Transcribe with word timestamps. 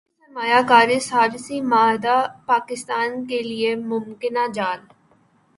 عالمی 0.03 0.25
سرمایہ 0.25 0.61
کاری 0.69 0.99
ثالثی 1.01 1.57
معاہدہ 1.71 2.15
پاکستان 2.45 3.09
کیلئے 3.27 3.75
ممکنہ 3.91 4.43
جال 4.53 4.79